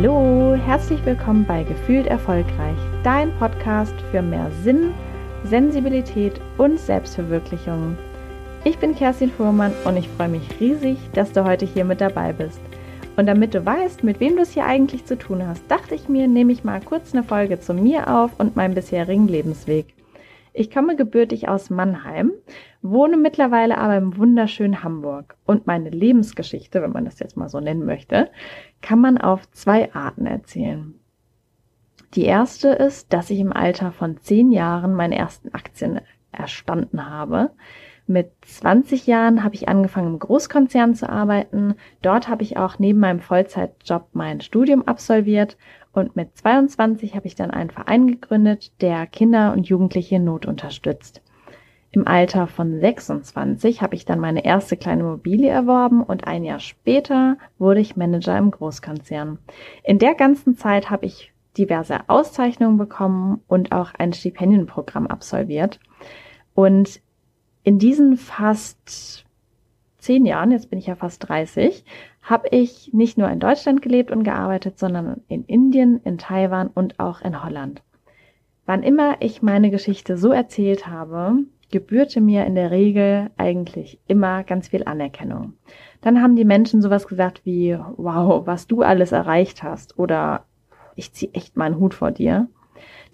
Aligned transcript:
Hallo, 0.00 0.54
herzlich 0.54 1.04
willkommen 1.04 1.44
bei 1.44 1.64
Gefühlt 1.64 2.06
Erfolgreich, 2.06 2.76
dein 3.02 3.36
Podcast 3.36 3.94
für 4.12 4.22
mehr 4.22 4.48
Sinn, 4.62 4.94
Sensibilität 5.42 6.40
und 6.56 6.78
Selbstverwirklichung. 6.78 7.98
Ich 8.62 8.78
bin 8.78 8.94
Kerstin 8.94 9.32
Fuhrmann 9.32 9.72
und 9.84 9.96
ich 9.96 10.08
freue 10.10 10.28
mich 10.28 10.48
riesig, 10.60 10.98
dass 11.14 11.32
du 11.32 11.44
heute 11.44 11.66
hier 11.66 11.84
mit 11.84 12.00
dabei 12.00 12.32
bist. 12.32 12.60
Und 13.16 13.26
damit 13.26 13.54
du 13.54 13.66
weißt, 13.66 14.04
mit 14.04 14.20
wem 14.20 14.36
du 14.36 14.42
es 14.42 14.52
hier 14.52 14.66
eigentlich 14.66 15.04
zu 15.04 15.18
tun 15.18 15.44
hast, 15.44 15.68
dachte 15.68 15.96
ich 15.96 16.08
mir, 16.08 16.28
nehme 16.28 16.52
ich 16.52 16.62
mal 16.62 16.80
kurz 16.80 17.12
eine 17.12 17.24
Folge 17.24 17.58
zu 17.58 17.74
mir 17.74 18.06
auf 18.06 18.30
und 18.38 18.54
meinem 18.54 18.76
bisherigen 18.76 19.26
Lebensweg. 19.26 19.97
Ich 20.58 20.72
komme 20.72 20.96
gebürtig 20.96 21.48
aus 21.48 21.70
Mannheim, 21.70 22.32
wohne 22.82 23.16
mittlerweile 23.16 23.78
aber 23.78 23.96
im 23.96 24.16
wunderschönen 24.16 24.82
Hamburg. 24.82 25.36
Und 25.46 25.68
meine 25.68 25.88
Lebensgeschichte, 25.88 26.82
wenn 26.82 26.90
man 26.90 27.04
das 27.04 27.20
jetzt 27.20 27.36
mal 27.36 27.48
so 27.48 27.60
nennen 27.60 27.84
möchte, 27.84 28.28
kann 28.82 29.00
man 29.00 29.18
auf 29.18 29.48
zwei 29.52 29.94
Arten 29.94 30.26
erzählen. 30.26 30.94
Die 32.14 32.24
erste 32.24 32.70
ist, 32.70 33.12
dass 33.12 33.30
ich 33.30 33.38
im 33.38 33.52
Alter 33.52 33.92
von 33.92 34.16
zehn 34.16 34.50
Jahren 34.50 34.94
meine 34.94 35.16
ersten 35.16 35.54
Aktien 35.54 36.00
erstanden 36.32 37.08
habe. 37.08 37.52
Mit 38.08 38.32
20 38.40 39.06
Jahren 39.06 39.44
habe 39.44 39.54
ich 39.54 39.68
angefangen, 39.68 40.14
im 40.14 40.18
Großkonzern 40.18 40.96
zu 40.96 41.08
arbeiten. 41.08 41.76
Dort 42.02 42.26
habe 42.26 42.42
ich 42.42 42.56
auch 42.56 42.80
neben 42.80 42.98
meinem 42.98 43.20
Vollzeitjob 43.20 44.08
mein 44.12 44.40
Studium 44.40 44.82
absolviert 44.88 45.56
und 45.98 46.16
mit 46.16 46.36
22 46.36 47.14
habe 47.14 47.26
ich 47.26 47.34
dann 47.34 47.50
einen 47.50 47.70
Verein 47.70 48.06
gegründet, 48.06 48.72
der 48.80 49.06
Kinder 49.06 49.52
und 49.52 49.68
Jugendliche 49.68 50.16
in 50.16 50.24
Not 50.24 50.46
unterstützt. 50.46 51.22
Im 51.90 52.06
Alter 52.06 52.46
von 52.46 52.80
26 52.80 53.80
habe 53.80 53.94
ich 53.94 54.04
dann 54.04 54.20
meine 54.20 54.44
erste 54.44 54.76
kleine 54.76 55.02
Immobilie 55.02 55.48
erworben 55.48 56.02
und 56.02 56.26
ein 56.26 56.44
Jahr 56.44 56.60
später 56.60 57.38
wurde 57.58 57.80
ich 57.80 57.96
Manager 57.96 58.36
im 58.36 58.50
Großkonzern. 58.50 59.38
In 59.84 59.98
der 59.98 60.14
ganzen 60.14 60.56
Zeit 60.56 60.90
habe 60.90 61.06
ich 61.06 61.32
diverse 61.56 62.08
Auszeichnungen 62.08 62.76
bekommen 62.76 63.40
und 63.48 63.72
auch 63.72 63.94
ein 63.94 64.12
Stipendienprogramm 64.12 65.06
absolviert. 65.06 65.80
Und 66.54 67.00
in 67.64 67.78
diesen 67.78 68.16
fast 68.16 69.24
zehn 69.96 70.26
Jahren, 70.26 70.52
jetzt 70.52 70.70
bin 70.70 70.78
ich 70.78 70.86
ja 70.86 70.94
fast 70.94 71.28
30, 71.28 71.84
habe 72.28 72.48
ich 72.50 72.92
nicht 72.92 73.16
nur 73.16 73.30
in 73.30 73.40
Deutschland 73.40 73.80
gelebt 73.80 74.10
und 74.10 74.22
gearbeitet, 74.22 74.78
sondern 74.78 75.22
in 75.28 75.44
Indien, 75.44 76.00
in 76.04 76.18
Taiwan 76.18 76.68
und 76.68 77.00
auch 77.00 77.22
in 77.22 77.42
Holland. 77.42 77.82
Wann 78.66 78.82
immer 78.82 79.16
ich 79.20 79.40
meine 79.40 79.70
Geschichte 79.70 80.18
so 80.18 80.30
erzählt 80.30 80.86
habe, 80.86 81.38
gebührte 81.70 82.20
mir 82.20 82.44
in 82.44 82.54
der 82.54 82.70
Regel 82.70 83.30
eigentlich 83.38 83.98
immer 84.06 84.44
ganz 84.44 84.68
viel 84.68 84.84
Anerkennung. 84.84 85.54
Dann 86.02 86.22
haben 86.22 86.36
die 86.36 86.44
Menschen 86.44 86.82
sowas 86.82 87.06
gesagt 87.06 87.44
wie, 87.44 87.78
wow, 87.96 88.46
was 88.46 88.66
du 88.66 88.82
alles 88.82 89.12
erreicht 89.12 89.62
hast 89.62 89.98
oder 89.98 90.44
ich 90.96 91.12
zieh 91.14 91.30
echt 91.32 91.56
meinen 91.56 91.78
Hut 91.78 91.94
vor 91.94 92.10
dir. 92.10 92.48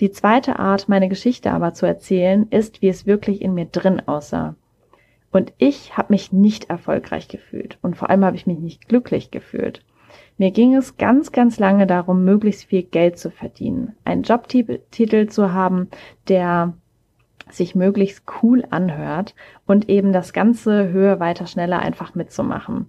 Die 0.00 0.10
zweite 0.10 0.58
Art, 0.58 0.88
meine 0.88 1.08
Geschichte 1.08 1.52
aber 1.52 1.72
zu 1.72 1.86
erzählen, 1.86 2.48
ist, 2.50 2.82
wie 2.82 2.88
es 2.88 3.06
wirklich 3.06 3.40
in 3.42 3.54
mir 3.54 3.66
drin 3.66 4.02
aussah. 4.06 4.56
Und 5.34 5.52
ich 5.58 5.96
habe 5.96 6.12
mich 6.12 6.32
nicht 6.32 6.70
erfolgreich 6.70 7.26
gefühlt 7.26 7.76
und 7.82 7.96
vor 7.96 8.08
allem 8.08 8.24
habe 8.24 8.36
ich 8.36 8.46
mich 8.46 8.60
nicht 8.60 8.86
glücklich 8.86 9.32
gefühlt. 9.32 9.84
Mir 10.38 10.52
ging 10.52 10.76
es 10.76 10.96
ganz, 10.96 11.32
ganz 11.32 11.58
lange 11.58 11.88
darum, 11.88 12.24
möglichst 12.24 12.66
viel 12.66 12.84
Geld 12.84 13.18
zu 13.18 13.32
verdienen, 13.32 13.96
einen 14.04 14.22
Jobtitel 14.22 15.26
zu 15.26 15.52
haben, 15.52 15.88
der 16.28 16.74
sich 17.50 17.74
möglichst 17.74 18.22
cool 18.44 18.64
anhört 18.70 19.34
und 19.66 19.88
eben 19.88 20.12
das 20.12 20.32
Ganze 20.32 20.92
höher, 20.92 21.18
weiter, 21.18 21.48
schneller 21.48 21.80
einfach 21.80 22.14
mitzumachen. 22.14 22.88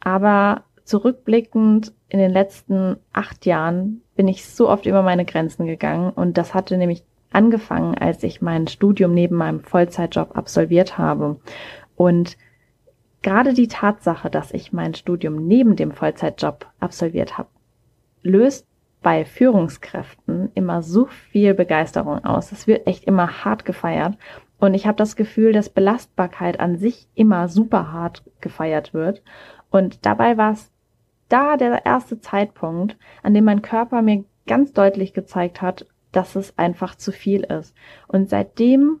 Aber 0.00 0.64
zurückblickend 0.84 1.92
in 2.08 2.18
den 2.18 2.30
letzten 2.30 2.96
acht 3.12 3.44
Jahren 3.44 4.00
bin 4.16 4.26
ich 4.26 4.46
so 4.46 4.70
oft 4.70 4.86
über 4.86 5.02
meine 5.02 5.26
Grenzen 5.26 5.66
gegangen 5.66 6.10
und 6.14 6.38
das 6.38 6.54
hatte 6.54 6.78
nämlich 6.78 7.04
angefangen, 7.34 7.96
als 7.96 8.22
ich 8.22 8.42
mein 8.42 8.66
Studium 8.66 9.14
neben 9.14 9.36
meinem 9.36 9.60
Vollzeitjob 9.60 10.36
absolviert 10.36 10.98
habe. 10.98 11.40
Und 11.96 12.36
gerade 13.22 13.54
die 13.54 13.68
Tatsache, 13.68 14.30
dass 14.30 14.52
ich 14.52 14.72
mein 14.72 14.94
Studium 14.94 15.46
neben 15.46 15.76
dem 15.76 15.92
Vollzeitjob 15.92 16.66
absolviert 16.80 17.38
habe, 17.38 17.48
löst 18.22 18.66
bei 19.02 19.24
Führungskräften 19.24 20.50
immer 20.54 20.82
so 20.82 21.06
viel 21.06 21.54
Begeisterung 21.54 22.24
aus. 22.24 22.52
Es 22.52 22.66
wird 22.66 22.86
echt 22.86 23.04
immer 23.04 23.44
hart 23.44 23.64
gefeiert. 23.64 24.16
Und 24.58 24.72
ich 24.74 24.86
habe 24.86 24.96
das 24.96 25.14
Gefühl, 25.14 25.52
dass 25.52 25.68
Belastbarkeit 25.68 26.58
an 26.58 26.78
sich 26.78 27.06
immer 27.14 27.48
super 27.48 27.92
hart 27.92 28.22
gefeiert 28.40 28.94
wird. 28.94 29.22
Und 29.70 30.06
dabei 30.06 30.38
war 30.38 30.52
es 30.52 30.70
da 31.28 31.56
der 31.56 31.84
erste 31.84 32.20
Zeitpunkt, 32.20 32.96
an 33.22 33.34
dem 33.34 33.44
mein 33.44 33.60
Körper 33.60 34.00
mir 34.02 34.24
ganz 34.46 34.72
deutlich 34.72 35.12
gezeigt 35.12 35.60
hat, 35.60 35.86
dass 36.14 36.36
es 36.36 36.56
einfach 36.58 36.94
zu 36.94 37.12
viel 37.12 37.42
ist. 37.42 37.74
Und 38.06 38.28
seitdem 38.28 39.00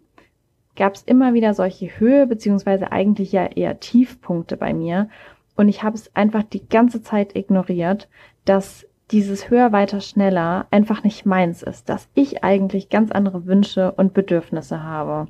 gab 0.76 0.94
es 0.94 1.02
immer 1.02 1.34
wieder 1.34 1.54
solche 1.54 1.86
Höhe, 1.98 2.26
beziehungsweise 2.26 2.90
eigentlich 2.92 3.32
ja 3.32 3.46
eher 3.46 3.78
Tiefpunkte 3.80 4.56
bei 4.56 4.74
mir. 4.74 5.08
Und 5.56 5.68
ich 5.68 5.82
habe 5.82 5.94
es 5.94 6.14
einfach 6.16 6.42
die 6.42 6.68
ganze 6.68 7.02
Zeit 7.02 7.36
ignoriert, 7.36 8.08
dass 8.44 8.86
dieses 9.10 9.50
höher, 9.50 9.70
weiter, 9.70 10.00
schneller 10.00 10.66
einfach 10.70 11.04
nicht 11.04 11.26
meins 11.26 11.62
ist, 11.62 11.88
dass 11.88 12.08
ich 12.14 12.42
eigentlich 12.42 12.88
ganz 12.88 13.12
andere 13.12 13.46
Wünsche 13.46 13.92
und 13.92 14.14
Bedürfnisse 14.14 14.82
habe. 14.82 15.28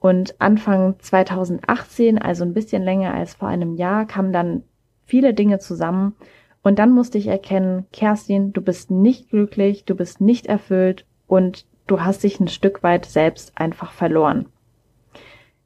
Und 0.00 0.40
Anfang 0.40 0.98
2018, 0.98 2.18
also 2.18 2.42
ein 2.42 2.54
bisschen 2.54 2.82
länger 2.82 3.12
als 3.12 3.34
vor 3.34 3.48
einem 3.48 3.76
Jahr, 3.76 4.06
kamen 4.06 4.32
dann 4.32 4.64
viele 5.04 5.34
Dinge 5.34 5.58
zusammen 5.58 6.16
und 6.62 6.78
dann 6.78 6.90
musste 6.90 7.18
ich 7.18 7.26
erkennen, 7.26 7.86
Kerstin, 7.92 8.52
du 8.52 8.60
bist 8.60 8.90
nicht 8.90 9.30
glücklich, 9.30 9.84
du 9.84 9.94
bist 9.94 10.20
nicht 10.20 10.46
erfüllt 10.46 11.06
und 11.26 11.66
du 11.86 12.02
hast 12.02 12.22
dich 12.22 12.38
ein 12.40 12.48
Stück 12.48 12.82
weit 12.82 13.06
selbst 13.06 13.52
einfach 13.56 13.92
verloren. 13.92 14.46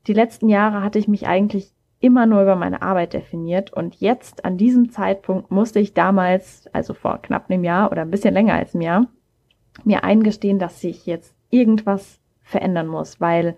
Die 0.07 0.13
letzten 0.13 0.49
Jahre 0.49 0.83
hatte 0.83 0.99
ich 0.99 1.09
mich 1.09 1.27
eigentlich 1.27 1.73
immer 2.01 2.27
nur 2.27 2.43
über 2.43 2.55
meine 2.55 2.83
Arbeit 2.83 3.15
definiert 3.15 3.73
und 3.73 3.97
jetzt 3.97 4.45
an 4.45 4.59
diesem 4.59 4.91
Zeitpunkt 4.91 5.51
musste 5.51 5.81
ich 5.81 5.95
damals, 5.95 6.69
also 6.73 6.93
vor 6.93 7.23
knapp 7.23 7.51
einem 7.51 7.65
Jahr 7.65 7.91
oder 7.91 8.03
ein 8.03 8.11
bisschen 8.11 8.35
länger 8.35 8.55
als 8.55 8.75
einem 8.75 8.83
Jahr, 8.83 9.07
mir 9.85 10.05
eingestehen, 10.05 10.59
dass 10.59 10.81
sich 10.81 11.07
jetzt 11.07 11.35
irgendwas 11.51 12.21
verändern 12.43 12.87
muss, 12.87 13.21
weil 13.21 13.57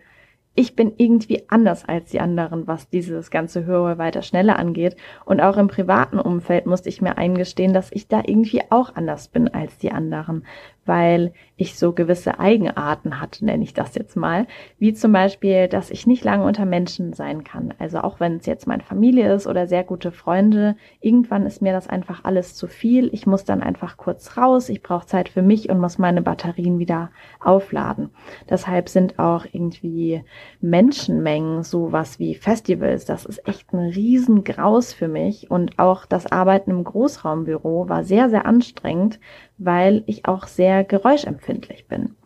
ich 0.57 0.75
bin 0.75 0.95
irgendwie 0.97 1.45
anders 1.49 1.85
als 1.85 2.11
die 2.11 2.21
anderen, 2.21 2.67
was 2.67 2.89
dieses 2.89 3.31
ganze 3.31 3.67
höhere, 3.67 3.99
weiter, 3.99 4.23
schneller 4.23 4.59
angeht. 4.59 4.97
Und 5.27 5.41
auch 5.41 5.59
im 5.59 5.69
privaten 5.69 6.19
Umfeld 6.19 6.67
musste 6.67 6.89
ich 6.89 7.03
mir 7.03 7.19
eingestehen, 7.19 7.75
dass 7.75 7.93
ich 7.93 8.09
da 8.09 8.23
irgendwie 8.25 8.63
auch 8.71 8.95
anders 8.97 9.29
bin 9.29 9.49
als 9.49 9.77
die 9.79 9.93
anderen, 9.93 10.45
weil 10.87 11.33
ich 11.57 11.79
so 11.79 11.93
gewisse 11.93 12.39
Eigenarten 12.39 13.21
hatte, 13.21 13.45
nenne 13.45 13.65
ich 13.65 13.73
das 13.73 13.95
jetzt 13.95 14.17
mal. 14.17 14.47
Wie 14.79 14.93
zum 14.93 15.13
Beispiel, 15.13 15.69
dass 15.69 15.91
ich 15.91 16.07
nicht 16.07 16.23
lange 16.23 16.45
unter 16.45 16.67
Menschen 16.67 17.15
sein 17.15 17.45
kann. 17.45 17.73
Also 17.79 17.99
auch 18.01 18.21
wenn 18.21 18.37
es 18.37 18.47
jetzt 18.47 18.67
meine 18.67 18.83
Familie 18.83 19.33
ist 19.33 19.47
oder 19.47 19.67
sehr 19.67 19.83
gute 19.83 20.13
Freunde, 20.13 20.77
irgendwann 21.01 21.47
ist 21.47 21.63
mir 21.63 21.73
das 21.73 21.89
einfach 21.89 22.25
alles 22.25 22.55
zu 22.55 22.67
viel. 22.67 23.09
Ich 23.13 23.27
muss 23.27 23.45
dann 23.45 23.63
einfach 23.63 23.97
kurz 23.97 24.37
raus, 24.37 24.69
ich 24.69 24.83
brauche 24.83 25.07
Zeit 25.07 25.29
für 25.31 25.43
mich 25.43 25.71
und 25.71 25.81
muss 25.81 25.99
meine 25.99 26.21
Batterien 26.21 26.79
wieder 26.79 27.11
aufladen. 27.41 28.11
Deshalb 28.51 28.89
sind 28.89 29.19
auch 29.19 29.47
irgendwie 29.51 30.23
Menschenmengen, 30.61 31.63
sowas 31.63 32.19
wie 32.19 32.35
Festivals, 32.35 33.07
das 33.07 33.25
ist 33.25 33.47
echt 33.49 33.73
ein 33.73 33.79
Riesengraus 33.79 34.93
für 34.93 35.09
mich. 35.09 35.51
Und 35.51 35.79
auch 35.79 36.05
das 36.05 36.31
Arbeiten 36.31 36.71
im 36.71 36.85
Großraumbüro 36.85 37.89
war 37.89 38.05
sehr, 38.05 38.29
sehr 38.29 38.45
anstrengend, 38.45 39.21
weil 39.59 40.03
ich 40.07 40.27
auch 40.27 40.47
sehr 40.77 40.85
geräuschempfindlich 40.85 41.87
bin. 41.89 42.17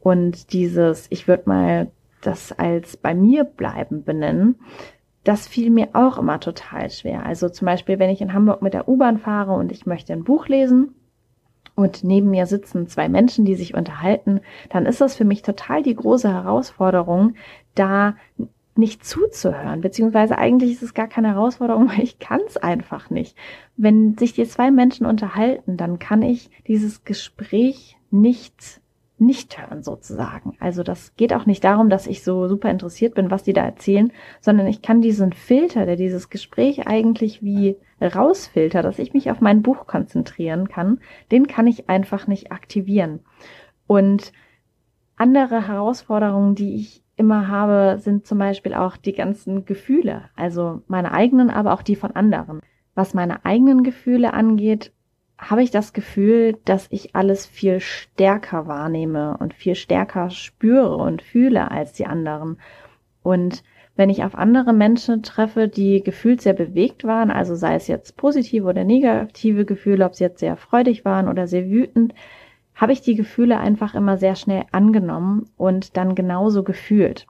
Und 0.00 0.52
dieses, 0.52 1.06
ich 1.10 1.28
würde 1.28 1.44
mal 1.46 1.90
das 2.22 2.52
als 2.52 2.96
bei 2.96 3.14
mir 3.14 3.44
bleiben 3.44 4.04
benennen, 4.04 4.56
das 5.24 5.46
fiel 5.46 5.70
mir 5.70 5.90
auch 5.92 6.18
immer 6.18 6.40
total 6.40 6.90
schwer. 6.90 7.24
Also 7.24 7.48
zum 7.48 7.66
Beispiel, 7.66 7.98
wenn 7.98 8.10
ich 8.10 8.20
in 8.20 8.32
Hamburg 8.32 8.62
mit 8.62 8.74
der 8.74 8.88
U-Bahn 8.88 9.18
fahre 9.18 9.52
und 9.52 9.70
ich 9.70 9.86
möchte 9.86 10.12
ein 10.12 10.24
Buch 10.24 10.48
lesen 10.48 10.94
und 11.76 12.02
neben 12.02 12.30
mir 12.30 12.46
sitzen 12.46 12.88
zwei 12.88 13.08
Menschen, 13.08 13.44
die 13.44 13.54
sich 13.54 13.74
unterhalten, 13.74 14.40
dann 14.70 14.86
ist 14.86 15.00
das 15.00 15.14
für 15.14 15.24
mich 15.24 15.42
total 15.42 15.82
die 15.82 15.94
große 15.94 16.28
Herausforderung, 16.28 17.34
da 17.74 18.16
nicht 18.74 19.04
zuzuhören, 19.04 19.80
beziehungsweise 19.80 20.38
eigentlich 20.38 20.72
ist 20.72 20.82
es 20.82 20.94
gar 20.94 21.08
keine 21.08 21.28
Herausforderung, 21.28 21.88
weil 21.90 22.02
ich 22.02 22.18
kann 22.18 22.40
es 22.46 22.56
einfach 22.56 23.10
nicht. 23.10 23.36
Wenn 23.76 24.16
sich 24.16 24.32
die 24.32 24.46
zwei 24.46 24.70
Menschen 24.70 25.06
unterhalten, 25.06 25.76
dann 25.76 25.98
kann 25.98 26.22
ich 26.22 26.50
dieses 26.66 27.04
Gespräch 27.04 27.96
nicht 28.10 28.80
nicht 29.22 29.56
hören 29.56 29.82
sozusagen. 29.82 30.56
Also 30.58 30.82
das 30.82 31.14
geht 31.16 31.32
auch 31.32 31.46
nicht 31.46 31.62
darum, 31.64 31.88
dass 31.88 32.06
ich 32.06 32.24
so 32.24 32.48
super 32.48 32.70
interessiert 32.70 33.14
bin, 33.14 33.30
was 33.30 33.44
die 33.44 33.52
da 33.52 33.64
erzählen, 33.64 34.12
sondern 34.40 34.66
ich 34.66 34.82
kann 34.82 35.00
diesen 35.00 35.32
Filter, 35.32 35.86
der 35.86 35.96
dieses 35.96 36.28
Gespräch 36.28 36.86
eigentlich 36.86 37.42
wie 37.42 37.76
rausfiltert, 38.00 38.84
dass 38.84 38.98
ich 38.98 39.14
mich 39.14 39.30
auf 39.30 39.40
mein 39.40 39.62
Buch 39.62 39.86
konzentrieren 39.86 40.68
kann, 40.68 41.00
den 41.30 41.46
kann 41.46 41.66
ich 41.66 41.88
einfach 41.88 42.26
nicht 42.26 42.50
aktivieren. 42.50 43.20
Und 43.86 44.32
andere 45.16 45.68
Herausforderungen, 45.68 46.54
die 46.54 46.74
ich 46.74 47.01
immer 47.16 47.48
habe, 47.48 47.98
sind 47.98 48.26
zum 48.26 48.38
Beispiel 48.38 48.74
auch 48.74 48.96
die 48.96 49.12
ganzen 49.12 49.64
Gefühle, 49.64 50.24
also 50.34 50.82
meine 50.88 51.12
eigenen, 51.12 51.50
aber 51.50 51.74
auch 51.74 51.82
die 51.82 51.96
von 51.96 52.12
anderen. 52.12 52.60
Was 52.94 53.14
meine 53.14 53.44
eigenen 53.44 53.82
Gefühle 53.82 54.34
angeht, 54.34 54.92
habe 55.38 55.62
ich 55.62 55.70
das 55.70 55.92
Gefühl, 55.92 56.58
dass 56.64 56.86
ich 56.90 57.16
alles 57.16 57.46
viel 57.46 57.80
stärker 57.80 58.66
wahrnehme 58.66 59.36
und 59.38 59.54
viel 59.54 59.74
stärker 59.74 60.30
spüre 60.30 60.96
und 60.96 61.20
fühle 61.20 61.70
als 61.70 61.92
die 61.92 62.06
anderen. 62.06 62.58
Und 63.22 63.64
wenn 63.96 64.08
ich 64.08 64.24
auf 64.24 64.34
andere 64.34 64.72
Menschen 64.72 65.22
treffe, 65.22 65.68
die 65.68 66.02
gefühlt 66.02 66.40
sehr 66.40 66.54
bewegt 66.54 67.04
waren, 67.04 67.30
also 67.30 67.54
sei 67.54 67.74
es 67.74 67.88
jetzt 67.88 68.16
positive 68.16 68.66
oder 68.66 68.84
negative 68.84 69.64
Gefühle, 69.64 70.04
ob 70.04 70.14
sie 70.14 70.24
jetzt 70.24 70.40
sehr 70.40 70.56
freudig 70.56 71.04
waren 71.04 71.28
oder 71.28 71.46
sehr 71.46 71.68
wütend, 71.68 72.14
habe 72.74 72.92
ich 72.92 73.00
die 73.00 73.14
Gefühle 73.14 73.58
einfach 73.58 73.94
immer 73.94 74.16
sehr 74.16 74.34
schnell 74.34 74.64
angenommen 74.72 75.50
und 75.56 75.96
dann 75.96 76.14
genauso 76.14 76.62
gefühlt. 76.62 77.26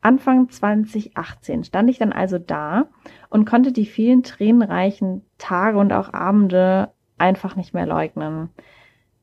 Anfang 0.00 0.48
2018 0.48 1.64
stand 1.64 1.88
ich 1.88 1.98
dann 1.98 2.12
also 2.12 2.38
da 2.38 2.88
und 3.30 3.44
konnte 3.44 3.72
die 3.72 3.86
vielen 3.86 4.22
tränenreichen 4.22 5.24
Tage 5.38 5.78
und 5.78 5.92
auch 5.92 6.12
Abende 6.12 6.90
einfach 7.18 7.54
nicht 7.54 7.72
mehr 7.72 7.86
leugnen. 7.86 8.50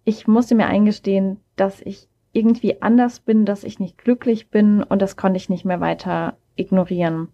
Ich 0.06 0.28
musste 0.28 0.56
mir 0.56 0.68
eingestehen, 0.68 1.42
dass 1.58 1.82
ich 1.82 2.08
irgendwie 2.32 2.82
anders 2.82 3.20
bin, 3.20 3.46
dass 3.46 3.66
ich 3.66 3.80
nicht 3.80 3.98
glücklich 3.98 4.50
bin 4.50 4.82
und 4.82 5.02
das 5.02 5.18
konnte 5.18 5.38
ich 5.38 5.50
nicht 5.50 5.66
mehr 5.66 5.82
weiter 5.82 6.38
ignorieren. 6.56 7.28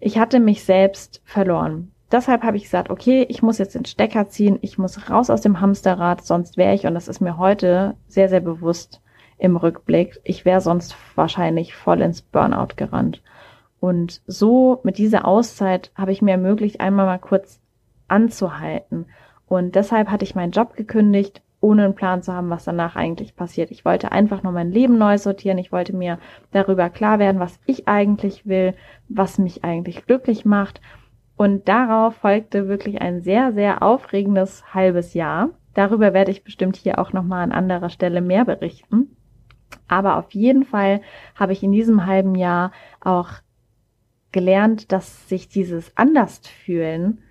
Ich 0.00 0.18
hatte 0.18 0.40
mich 0.40 0.64
selbst 0.64 1.22
verloren. 1.24 1.93
Deshalb 2.12 2.42
habe 2.42 2.56
ich 2.56 2.64
gesagt, 2.64 2.90
okay, 2.90 3.26
ich 3.28 3.42
muss 3.42 3.58
jetzt 3.58 3.74
den 3.74 3.84
Stecker 3.84 4.28
ziehen, 4.28 4.58
ich 4.60 4.78
muss 4.78 5.10
raus 5.10 5.30
aus 5.30 5.40
dem 5.40 5.60
Hamsterrad, 5.60 6.24
sonst 6.24 6.56
wäre 6.56 6.74
ich, 6.74 6.86
und 6.86 6.94
das 6.94 7.08
ist 7.08 7.20
mir 7.20 7.38
heute 7.38 7.96
sehr, 8.06 8.28
sehr 8.28 8.40
bewusst 8.40 9.00
im 9.38 9.56
Rückblick, 9.56 10.20
ich 10.22 10.44
wäre 10.44 10.60
sonst 10.60 10.96
wahrscheinlich 11.16 11.74
voll 11.74 12.02
ins 12.02 12.22
Burnout 12.22 12.74
gerannt. 12.76 13.22
Und 13.80 14.22
so 14.26 14.80
mit 14.82 14.96
dieser 14.98 15.26
Auszeit 15.26 15.90
habe 15.94 16.12
ich 16.12 16.22
mir 16.22 16.32
ermöglicht, 16.32 16.80
einmal 16.80 17.06
mal 17.06 17.18
kurz 17.18 17.60
anzuhalten. 18.08 19.06
Und 19.46 19.74
deshalb 19.74 20.10
hatte 20.10 20.24
ich 20.24 20.34
meinen 20.34 20.52
Job 20.52 20.74
gekündigt, 20.74 21.42
ohne 21.60 21.84
einen 21.84 21.94
Plan 21.94 22.22
zu 22.22 22.32
haben, 22.32 22.50
was 22.50 22.64
danach 22.64 22.96
eigentlich 22.96 23.36
passiert. 23.36 23.70
Ich 23.70 23.84
wollte 23.84 24.12
einfach 24.12 24.42
nur 24.42 24.52
mein 24.52 24.70
Leben 24.70 24.98
neu 24.98 25.18
sortieren. 25.18 25.58
Ich 25.58 25.72
wollte 25.72 25.96
mir 25.96 26.18
darüber 26.50 26.90
klar 26.90 27.18
werden, 27.18 27.40
was 27.40 27.58
ich 27.66 27.88
eigentlich 27.88 28.46
will, 28.46 28.74
was 29.08 29.38
mich 29.38 29.64
eigentlich 29.64 30.06
glücklich 30.06 30.44
macht. 30.44 30.80
Und 31.36 31.68
darauf 31.68 32.16
folgte 32.16 32.68
wirklich 32.68 33.00
ein 33.00 33.20
sehr, 33.20 33.52
sehr 33.52 33.82
aufregendes 33.82 34.72
halbes 34.72 35.14
Jahr. 35.14 35.50
Darüber 35.74 36.12
werde 36.12 36.30
ich 36.30 36.44
bestimmt 36.44 36.76
hier 36.76 36.98
auch 36.98 37.12
nochmal 37.12 37.42
an 37.42 37.52
anderer 37.52 37.90
Stelle 37.90 38.20
mehr 38.20 38.44
berichten. 38.44 39.16
Aber 39.88 40.16
auf 40.16 40.30
jeden 40.32 40.64
Fall 40.64 41.00
habe 41.34 41.52
ich 41.52 41.62
in 41.62 41.72
diesem 41.72 42.06
halben 42.06 42.36
Jahr 42.36 42.70
auch 43.00 43.30
gelernt, 44.30 44.92
dass 44.92 45.28
sich 45.28 45.48
dieses 45.48 45.96
Andersfühlen, 45.96 47.22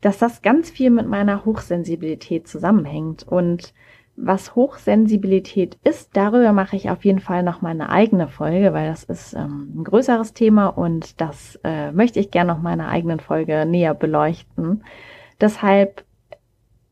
dass 0.00 0.18
das 0.18 0.42
ganz 0.42 0.70
viel 0.70 0.90
mit 0.90 1.06
meiner 1.06 1.44
Hochsensibilität 1.44 2.48
zusammenhängt. 2.48 3.26
Und 3.26 3.74
was 4.22 4.54
Hochsensibilität 4.54 5.78
ist, 5.82 6.10
darüber 6.16 6.52
mache 6.52 6.76
ich 6.76 6.90
auf 6.90 7.04
jeden 7.04 7.20
Fall 7.20 7.42
noch 7.42 7.62
mal 7.62 7.70
eine 7.70 7.90
eigene 7.90 8.28
Folge, 8.28 8.72
weil 8.72 8.88
das 8.88 9.04
ist 9.04 9.32
ähm, 9.34 9.72
ein 9.76 9.84
größeres 9.84 10.34
Thema 10.34 10.66
und 10.66 11.20
das 11.20 11.58
äh, 11.64 11.90
möchte 11.92 12.20
ich 12.20 12.30
gerne 12.30 12.52
noch 12.52 12.60
mal 12.60 12.74
in 12.74 12.80
einer 12.80 12.90
eigenen 12.90 13.20
Folge 13.20 13.64
näher 13.66 13.94
beleuchten. 13.94 14.84
Deshalb 15.40 16.04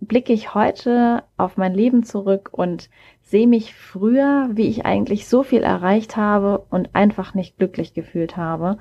blicke 0.01 0.33
ich 0.33 0.55
heute 0.55 1.25
auf 1.37 1.57
mein 1.57 1.75
Leben 1.75 2.03
zurück 2.03 2.51
und 2.53 2.89
sehe 3.21 3.47
mich 3.47 3.75
früher, 3.75 4.49
wie 4.53 4.69
ich 4.69 4.87
eigentlich 4.87 5.29
so 5.29 5.43
viel 5.43 5.63
erreicht 5.63 6.17
habe 6.17 6.65
und 6.71 6.95
einfach 6.95 7.35
nicht 7.35 7.59
glücklich 7.59 7.93
gefühlt 7.93 8.37
habe. 8.37 8.79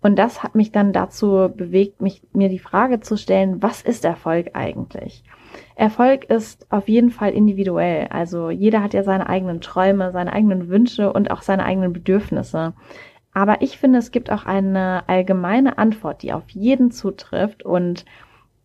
Und 0.00 0.16
das 0.16 0.42
hat 0.42 0.54
mich 0.54 0.72
dann 0.72 0.92
dazu 0.92 1.50
bewegt, 1.54 2.00
mich, 2.00 2.22
mir 2.32 2.48
die 2.48 2.58
Frage 2.58 3.00
zu 3.00 3.16
stellen, 3.16 3.62
was 3.62 3.82
ist 3.82 4.04
Erfolg 4.04 4.50
eigentlich? 4.54 5.24
Erfolg 5.76 6.24
ist 6.24 6.66
auf 6.72 6.88
jeden 6.88 7.10
Fall 7.10 7.32
individuell. 7.32 8.08
Also 8.08 8.50
jeder 8.50 8.82
hat 8.82 8.94
ja 8.94 9.02
seine 9.02 9.28
eigenen 9.28 9.60
Träume, 9.60 10.10
seine 10.10 10.32
eigenen 10.32 10.68
Wünsche 10.68 11.12
und 11.12 11.30
auch 11.30 11.42
seine 11.42 11.64
eigenen 11.64 11.92
Bedürfnisse. 11.92 12.72
Aber 13.34 13.60
ich 13.60 13.76
finde, 13.76 13.98
es 13.98 14.10
gibt 14.10 14.32
auch 14.32 14.46
eine 14.46 15.04
allgemeine 15.06 15.76
Antwort, 15.76 16.22
die 16.22 16.32
auf 16.32 16.48
jeden 16.48 16.90
zutrifft 16.90 17.62
und 17.62 18.06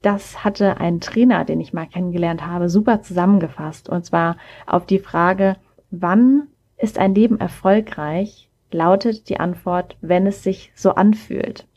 das 0.02 0.44
hatte 0.46 0.78
ein 0.78 1.02
Trainer, 1.02 1.44
den 1.44 1.60
ich 1.60 1.74
mal 1.74 1.86
kennengelernt 1.86 2.48
habe, 2.48 2.70
super 2.70 3.02
zusammengefasst. 3.02 3.90
Und 3.90 4.06
zwar 4.06 4.38
auf 4.66 4.86
die 4.86 5.00
Frage, 5.00 5.58
wann 5.92 6.48
ist 6.78 6.98
ein 6.98 7.14
Leben 7.14 7.40
erfolgreich, 7.40 8.50
lautet 8.72 9.30
die 9.30 9.40
Antwort, 9.40 9.98
wenn 10.00 10.26
es 10.26 10.44
sich 10.44 10.72
so 10.74 10.92
anfühlt. 10.92 11.68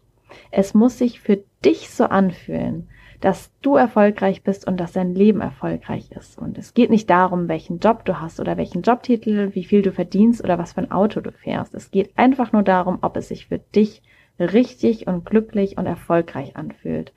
Es 0.52 0.72
muss 0.72 0.96
sich 0.98 1.20
für 1.20 1.42
dich 1.64 1.90
so 1.90 2.04
anfühlen, 2.04 2.88
dass 3.24 3.50
du 3.62 3.76
erfolgreich 3.76 4.42
bist 4.42 4.66
und 4.66 4.78
dass 4.78 4.92
dein 4.92 5.14
Leben 5.14 5.40
erfolgreich 5.40 6.10
ist. 6.12 6.38
Und 6.38 6.58
es 6.58 6.74
geht 6.74 6.90
nicht 6.90 7.08
darum, 7.08 7.48
welchen 7.48 7.78
Job 7.78 8.04
du 8.04 8.20
hast 8.20 8.38
oder 8.38 8.58
welchen 8.58 8.82
Jobtitel, 8.82 9.54
wie 9.54 9.64
viel 9.64 9.80
du 9.80 9.92
verdienst 9.92 10.44
oder 10.44 10.58
was 10.58 10.74
für 10.74 10.82
ein 10.82 10.92
Auto 10.92 11.22
du 11.22 11.32
fährst. 11.32 11.74
Es 11.74 11.90
geht 11.90 12.10
einfach 12.18 12.52
nur 12.52 12.62
darum, 12.62 12.98
ob 13.00 13.16
es 13.16 13.28
sich 13.28 13.46
für 13.46 13.60
dich 13.60 14.02
richtig 14.38 15.06
und 15.06 15.24
glücklich 15.24 15.78
und 15.78 15.86
erfolgreich 15.86 16.54
anfühlt. 16.58 17.14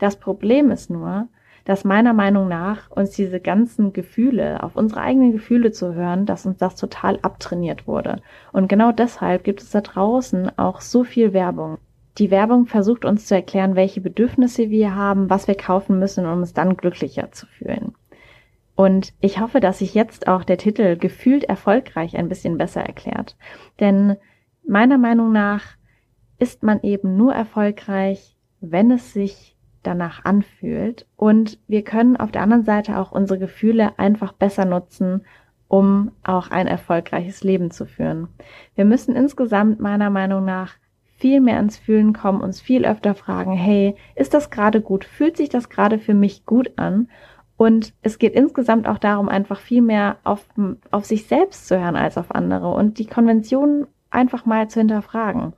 Das 0.00 0.16
Problem 0.16 0.72
ist 0.72 0.90
nur, 0.90 1.28
dass 1.64 1.84
meiner 1.84 2.14
Meinung 2.14 2.48
nach 2.48 2.90
uns 2.90 3.12
diese 3.12 3.38
ganzen 3.38 3.92
Gefühle, 3.92 4.60
auf 4.60 4.74
unsere 4.74 5.02
eigenen 5.02 5.30
Gefühle 5.30 5.70
zu 5.70 5.94
hören, 5.94 6.26
dass 6.26 6.46
uns 6.46 6.58
das 6.58 6.74
total 6.74 7.20
abtrainiert 7.22 7.86
wurde. 7.86 8.22
Und 8.50 8.68
genau 8.68 8.90
deshalb 8.90 9.44
gibt 9.44 9.62
es 9.62 9.70
da 9.70 9.82
draußen 9.82 10.58
auch 10.58 10.80
so 10.80 11.04
viel 11.04 11.32
Werbung. 11.32 11.78
Die 12.18 12.30
Werbung 12.30 12.66
versucht 12.66 13.04
uns 13.04 13.26
zu 13.26 13.34
erklären, 13.34 13.74
welche 13.74 14.00
Bedürfnisse 14.00 14.70
wir 14.70 14.94
haben, 14.94 15.30
was 15.30 15.48
wir 15.48 15.56
kaufen 15.56 15.98
müssen, 15.98 16.26
um 16.26 16.38
uns 16.38 16.52
dann 16.52 16.76
glücklicher 16.76 17.32
zu 17.32 17.46
fühlen. 17.46 17.94
Und 18.76 19.12
ich 19.20 19.40
hoffe, 19.40 19.60
dass 19.60 19.78
sich 19.78 19.94
jetzt 19.94 20.26
auch 20.28 20.44
der 20.44 20.58
Titel 20.58 20.96
gefühlt 20.96 21.44
erfolgreich 21.44 22.16
ein 22.16 22.28
bisschen 22.28 22.58
besser 22.58 22.82
erklärt. 22.82 23.36
Denn 23.80 24.16
meiner 24.66 24.98
Meinung 24.98 25.32
nach 25.32 25.62
ist 26.38 26.62
man 26.62 26.82
eben 26.82 27.16
nur 27.16 27.34
erfolgreich, 27.34 28.36
wenn 28.60 28.90
es 28.90 29.12
sich 29.12 29.56
danach 29.82 30.24
anfühlt. 30.24 31.06
Und 31.16 31.58
wir 31.68 31.82
können 31.82 32.16
auf 32.16 32.32
der 32.32 32.42
anderen 32.42 32.64
Seite 32.64 32.98
auch 32.98 33.12
unsere 33.12 33.38
Gefühle 33.38 33.98
einfach 33.98 34.32
besser 34.32 34.64
nutzen, 34.64 35.24
um 35.68 36.12
auch 36.24 36.50
ein 36.50 36.66
erfolgreiches 36.66 37.44
Leben 37.44 37.70
zu 37.70 37.86
führen. 37.86 38.28
Wir 38.74 38.84
müssen 38.84 39.14
insgesamt 39.14 39.80
meiner 39.80 40.10
Meinung 40.10 40.44
nach 40.44 40.74
viel 41.24 41.40
mehr 41.40 41.58
ins 41.58 41.78
Fühlen 41.78 42.12
kommen, 42.12 42.42
uns 42.42 42.60
viel 42.60 42.84
öfter 42.84 43.14
fragen, 43.14 43.54
hey, 43.54 43.96
ist 44.14 44.34
das 44.34 44.50
gerade 44.50 44.82
gut? 44.82 45.06
Fühlt 45.06 45.38
sich 45.38 45.48
das 45.48 45.70
gerade 45.70 45.98
für 45.98 46.12
mich 46.12 46.44
gut 46.44 46.72
an? 46.76 47.08
Und 47.56 47.94
es 48.02 48.18
geht 48.18 48.34
insgesamt 48.34 48.86
auch 48.86 48.98
darum, 48.98 49.30
einfach 49.30 49.58
viel 49.58 49.80
mehr 49.80 50.18
auf, 50.22 50.46
auf 50.90 51.06
sich 51.06 51.26
selbst 51.26 51.66
zu 51.66 51.80
hören 51.80 51.96
als 51.96 52.18
auf 52.18 52.34
andere 52.34 52.74
und 52.74 52.98
die 52.98 53.06
Konventionen 53.06 53.86
einfach 54.10 54.44
mal 54.44 54.68
zu 54.68 54.80
hinterfragen. 54.80 55.54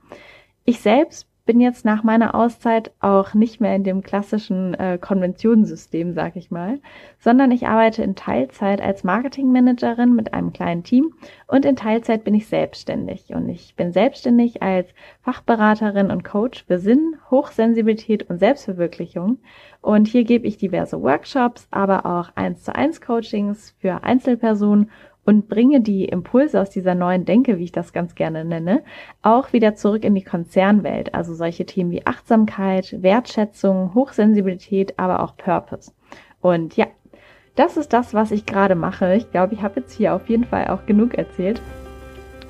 Ich 0.63 0.79
selbst 0.79 1.27
bin 1.47 1.59
jetzt 1.59 1.85
nach 1.85 2.03
meiner 2.03 2.35
Auszeit 2.35 2.91
auch 2.99 3.33
nicht 3.33 3.59
mehr 3.59 3.75
in 3.75 3.83
dem 3.83 4.03
klassischen 4.03 4.75
äh, 4.75 4.99
Konventionssystem, 5.01 6.13
sag 6.13 6.35
ich 6.35 6.51
mal, 6.51 6.79
sondern 7.19 7.49
ich 7.49 7.65
arbeite 7.65 8.03
in 8.03 8.15
Teilzeit 8.15 8.79
als 8.79 9.03
Marketingmanagerin 9.03 10.13
mit 10.13 10.33
einem 10.33 10.53
kleinen 10.53 10.83
Team 10.83 11.15
und 11.47 11.65
in 11.65 11.75
Teilzeit 11.75 12.23
bin 12.23 12.35
ich 12.35 12.47
selbstständig. 12.47 13.33
Und 13.33 13.49
ich 13.49 13.75
bin 13.75 13.91
selbstständig 13.91 14.61
als 14.61 14.89
Fachberaterin 15.21 16.11
und 16.11 16.23
Coach 16.23 16.65
für 16.65 16.77
Sinn, 16.77 17.15
Hochsensibilität 17.31 18.29
und 18.29 18.37
Selbstverwirklichung. 18.37 19.39
Und 19.81 20.07
hier 20.07 20.25
gebe 20.25 20.45
ich 20.45 20.57
diverse 20.57 21.01
Workshops, 21.01 21.67
aber 21.71 22.05
auch 22.05 22.29
eins 22.35 22.63
zu 22.63 22.75
eins 22.75 23.01
Coachings 23.01 23.73
für 23.79 24.03
Einzelpersonen 24.03 24.91
und 25.27 25.49
bringe 25.49 25.81
die 25.81 26.05
Impulse 26.05 26.61
aus 26.61 26.69
dieser 26.69 26.95
neuen 26.95 27.25
Denke, 27.25 27.57
wie 27.57 27.65
ich 27.65 27.73
das 27.73 27.91
ganz 27.91 28.15
gerne 28.15 28.45
nenne, 28.45 28.81
auch 29.21 29.51
wieder 29.51 29.75
zurück 29.75 30.05
in 30.05 30.15
die 30.15 30.23
Konzernwelt. 30.23 31.13
Also 31.13 31.35
solche 31.35 31.65
Themen 31.65 31.91
wie 31.91 32.07
Achtsamkeit, 32.07 32.95
Wertschätzung, 33.03 33.93
Hochsensibilität, 33.93 34.97
aber 34.97 35.21
auch 35.21 35.35
Purpose. 35.35 35.91
Und 36.39 36.77
ja, 36.77 36.87
das 37.55 37.75
ist 37.75 37.91
das, 37.91 38.13
was 38.13 38.31
ich 38.31 38.45
gerade 38.45 38.75
mache. 38.75 39.15
Ich 39.15 39.29
glaube, 39.29 39.53
ich 39.53 39.61
habe 39.61 39.81
jetzt 39.81 39.91
hier 39.91 40.15
auf 40.15 40.29
jeden 40.29 40.45
Fall 40.45 40.69
auch 40.69 40.85
genug 40.85 41.15
erzählt. 41.15 41.61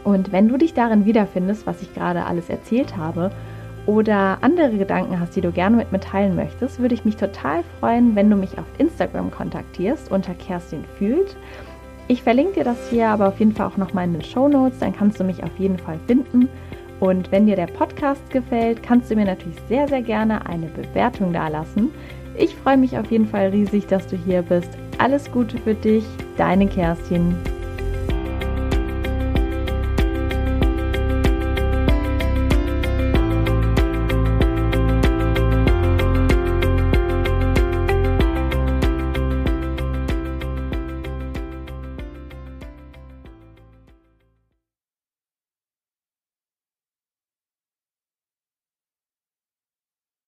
Und 0.04 0.32
wenn 0.32 0.48
du 0.48 0.58
dich 0.58 0.76
darin 0.76 1.06
wiederfindest, 1.06 1.66
was 1.66 1.82
ich 1.82 1.96
gerade 1.96 2.26
alles 2.26 2.48
erzählt 2.48 2.96
habe, 2.96 3.32
oder 3.88 4.38
andere 4.42 4.78
Gedanken 4.78 5.20
hast, 5.20 5.36
die 5.36 5.42
du 5.42 5.52
gerne 5.52 5.78
mit 5.78 5.94
mir 5.94 6.02
teilen 6.02 6.36
möchtest, 6.36 6.80
würde 6.80 6.94
ich 6.94 7.06
mich 7.06 7.16
total 7.16 7.64
freuen, 7.80 8.16
wenn 8.16 8.30
du 8.30 8.36
mich 8.36 8.60
auf 8.60 8.66
Instagram 8.78 9.32
kontaktierst 9.32 10.12
unter 10.12 10.34
Kerstin 10.34 10.84
fühlt. 10.98 11.38
Ich 12.10 12.24
verlinke 12.24 12.54
dir 12.54 12.64
das 12.64 12.90
hier 12.90 13.10
aber 13.10 13.28
auf 13.28 13.40
jeden 13.40 13.54
Fall 13.54 13.68
auch 13.68 13.78
nochmal 13.78 14.06
in 14.06 14.14
den 14.14 14.24
Show 14.24 14.48
Notes, 14.48 14.80
dann 14.80 14.96
kannst 14.96 15.20
du 15.20 15.26
mich 15.26 15.44
auf 15.44 15.58
jeden 15.58 15.78
Fall 15.78 16.00
finden. 16.08 16.48
Und 17.00 17.32
wenn 17.32 17.46
dir 17.46 17.56
der 17.56 17.68
Podcast 17.68 18.30
gefällt, 18.30 18.82
kannst 18.82 19.12
du 19.12 19.16
mir 19.16 19.26
natürlich 19.26 19.58
sehr, 19.68 19.88
sehr 19.88 20.02
gerne 20.02 20.46
eine 20.48 20.68
Bewertung 20.68 21.34
dalassen. 21.34 21.92
Ich 22.38 22.56
freue 22.56 22.78
mich 22.78 22.98
auf 22.98 23.12
jeden 23.12 23.28
Fall 23.28 23.50
riesig, 23.50 23.88
dass 23.88 24.08
du 24.08 24.16
hier 24.16 24.42
bist. 24.42 24.70
Alles 24.98 25.32
Gute 25.32 25.58
für 25.58 25.76
dich, 25.76 26.06
deine 26.38 26.68
Kerstin. 26.68 27.36